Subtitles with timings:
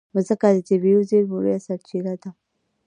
[0.13, 2.29] مځکه د طبعي زېرمو لویه سرچینه ده.